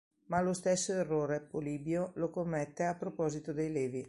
[0.29, 3.99] Ma lo stesso errore Polibio lo commette a proposito dei Levi.